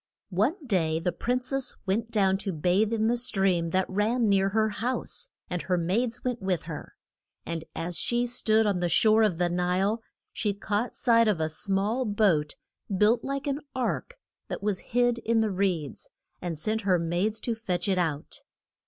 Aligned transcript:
One 0.31 0.55
day 0.65 0.97
the 0.99 1.11
prin 1.11 1.43
cess 1.43 1.75
went 1.85 2.09
down 2.09 2.37
to 2.39 2.51
bathe 2.51 2.91
in 2.91 3.05
the 3.05 3.15
stream 3.17 3.67
that 3.67 3.87
ran 3.87 4.27
near 4.27 4.49
her 4.49 4.69
house. 4.69 5.29
And 5.47 5.61
her 5.61 5.77
maids 5.77 6.23
went 6.23 6.41
with 6.41 6.63
her. 6.63 6.95
And 7.45 7.65
as 7.75 7.99
she 7.99 8.25
stood 8.25 8.65
on 8.65 8.79
the 8.79 8.89
shore 8.89 9.21
of 9.21 9.37
the 9.37 9.47
Nile, 9.47 10.01
she 10.33 10.55
caught 10.55 10.95
sight 10.95 11.27
of 11.27 11.39
a 11.39 11.49
small 11.49 12.03
boat 12.05 12.55
built 12.97 13.23
like 13.23 13.45
an 13.45 13.59
ark, 13.75 14.17
that 14.47 14.63
was 14.63 14.79
hid 14.79 15.19
in 15.19 15.39
the 15.41 15.51
reeds, 15.51 16.09
and 16.41 16.57
sent 16.57 16.81
her 16.81 16.97
maids 16.97 17.39
to 17.41 17.53
fetch 17.53 17.87
it 17.87 17.99
out. 17.99 18.41